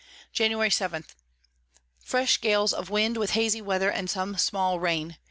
Jan. 0.33 0.71
7. 0.71 1.05
Fresh 2.03 2.41
Gales 2.41 2.73
of 2.73 2.89
Wind, 2.89 3.17
with 3.17 3.33
hazy 3.37 3.61
Weather 3.61 3.91
and 3.91 4.09
some 4.09 4.35
small 4.35 4.79
Rain. 4.79 5.19